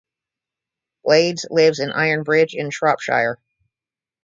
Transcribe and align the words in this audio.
Blades 1.03 1.45
lives 1.51 1.77
in 1.77 1.91
Ironbridge 1.91 2.55
in 2.55 2.71
Shropshire. 2.71 3.37